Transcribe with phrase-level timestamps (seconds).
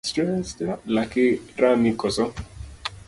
[0.95, 1.25] Laki
[1.61, 2.25] rami koso?